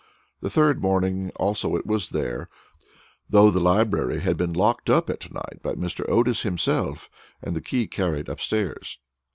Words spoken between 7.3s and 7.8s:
and the